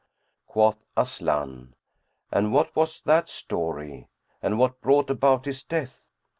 [0.47, 1.75] Quoth Aslan,
[2.31, 4.07] "And what was that story,
[4.41, 6.07] and what brought about his death?"